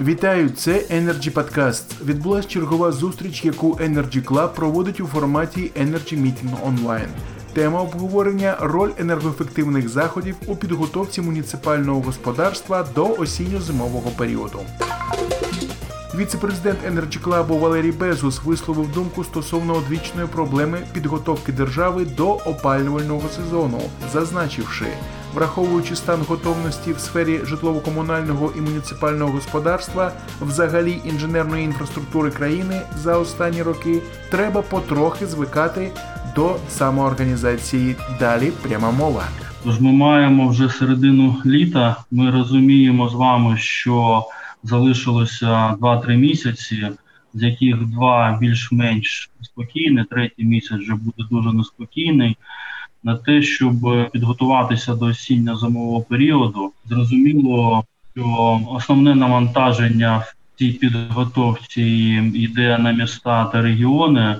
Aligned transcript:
Вітаю, 0.00 0.50
це 0.50 0.72
Energy 0.72 1.32
Podcast. 1.32 2.04
Відбулась 2.04 2.46
чергова 2.46 2.92
зустріч, 2.92 3.44
яку 3.44 3.72
Energy 3.72 4.24
Club 4.24 4.48
проводить 4.48 5.00
у 5.00 5.06
форматі 5.06 5.72
Energy 5.80 6.14
Meeting 6.14 6.56
Online. 6.66 7.08
Тема 7.52 7.80
обговорення 7.80 8.56
роль 8.60 8.90
енергоефективних 8.98 9.88
заходів 9.88 10.36
у 10.46 10.56
підготовці 10.56 11.20
муніципального 11.20 12.00
господарства 12.00 12.86
до 12.94 13.06
осінньо-зимового 13.06 14.10
періоду. 14.10 14.58
Віце-президент 16.16 16.78
Energy 16.88 17.22
Club 17.22 17.58
Валерій 17.58 17.92
Безус 17.92 18.44
висловив 18.44 18.92
думку 18.92 19.24
стосовно 19.24 19.74
одвічної 19.74 20.26
проблеми 20.26 20.78
підготовки 20.92 21.52
держави 21.52 22.04
до 22.04 22.28
опалювального 22.28 23.28
сезону, 23.28 23.80
зазначивши, 24.12 24.86
враховуючи 25.34 25.96
стан 25.96 26.20
готовності 26.28 26.92
в 26.92 26.98
сфері 26.98 27.40
житлово-комунального 27.44 28.52
і 28.58 28.60
муніципального 28.60 29.30
господарства, 29.30 30.12
взагалі 30.40 31.00
інженерної 31.04 31.64
інфраструктури 31.64 32.30
країни 32.30 32.80
за 32.96 33.18
останні 33.18 33.62
роки, 33.62 34.02
треба 34.30 34.62
потрохи 34.62 35.26
звикати 35.26 35.90
до 36.36 36.56
самоорганізації. 36.68 37.96
Далі 38.20 38.52
пряма 38.62 38.90
мова. 38.90 39.24
Тож 39.64 39.80
ми 39.80 39.92
маємо 39.92 40.48
вже 40.48 40.68
середину 40.68 41.36
літа. 41.46 41.96
Ми 42.10 42.30
розуміємо 42.30 43.08
з 43.08 43.14
вами, 43.14 43.56
що 43.58 44.24
залишилося 44.64 45.74
2-3 45.80 46.16
місяці, 46.16 46.88
з 47.34 47.42
яких 47.42 47.86
два 47.86 48.38
більш-менш 48.40 49.30
спокійні, 49.42 50.04
третій 50.10 50.44
місяць 50.44 50.80
вже 50.80 50.94
буде 50.94 51.28
дуже 51.30 51.52
неспокійний. 51.52 52.36
На 53.02 53.16
те, 53.16 53.42
щоб 53.42 53.74
підготуватися 54.12 54.94
до 54.94 55.06
осінньо-зимового 55.06 56.02
періоду, 56.02 56.72
зрозуміло, 56.84 57.84
що 58.14 58.60
основне 58.70 59.14
навантаження 59.14 60.18
в 60.18 60.34
цій 60.58 60.72
підготовці 60.72 61.82
йде 62.34 62.78
на 62.78 62.92
міста 62.92 63.44
та 63.44 63.62
регіони. 63.62 64.36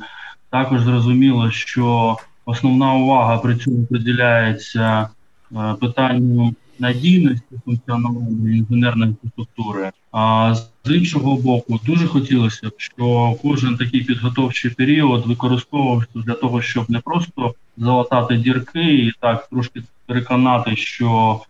Також 0.51 0.83
зрозуміло, 0.83 1.51
що 1.51 2.17
основна 2.45 2.95
увага 2.95 3.39
при 3.39 3.57
цьому 3.57 3.87
приділяється 3.87 5.09
е, 5.53 5.75
питанню 5.81 6.55
надійності 6.81 7.57
функціонування 7.65 8.57
інженерної 8.57 9.11
інфраструктури. 9.11 9.91
А 10.13 10.55
з 10.85 10.95
іншого 10.95 11.37
боку, 11.37 11.81
дуже 11.87 12.07
хотілося 12.07 12.69
б, 12.69 12.73
що 12.77 13.35
кожен 13.43 13.77
такий 13.77 14.05
підготовчий 14.05 14.71
період 14.71 15.27
використовувався 15.27 16.09
для 16.15 16.35
того, 16.35 16.63
щоб 16.63 16.91
не 16.91 17.01
просто 17.01 17.55
залатати 17.77 18.37
дірки 18.37 18.95
і 18.95 19.13
так 19.21 19.49
трошки 19.49 19.83
переконати, 20.07 20.77
що 20.77 21.41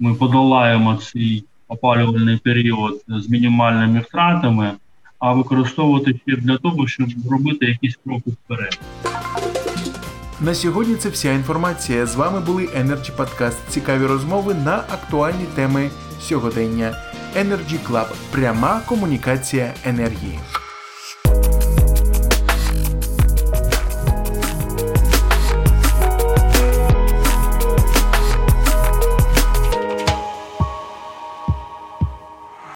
ми 0.00 0.14
подолаємо 0.14 0.96
цей 0.96 1.44
опалювальний 1.68 2.36
період 2.36 3.02
з 3.08 3.28
мінімальними 3.28 4.00
втратами, 4.00 4.72
а 5.18 5.32
використовувати 5.32 6.20
ще 6.26 6.36
для 6.36 6.56
того, 6.56 6.86
щоб 6.88 7.08
робити 7.30 7.66
якісь 7.66 7.98
кроки 8.04 8.30
вперед. 8.30 8.78
На 10.44 10.54
сьогодні 10.54 10.94
це 10.94 11.08
вся 11.08 11.32
інформація. 11.32 12.06
З 12.06 12.14
вами 12.14 12.40
були 12.40 12.62
Energy 12.62 13.10
Podcast. 13.16 13.54
Цікаві 13.68 14.06
розмови 14.06 14.54
на 14.54 14.76
актуальні 14.76 15.44
теми 15.54 15.90
сьогодення. 16.20 16.96
Energy 17.36 17.78
Club. 17.90 18.06
пряма 18.30 18.80
комунікація 18.86 19.74
енергії. 19.84 20.38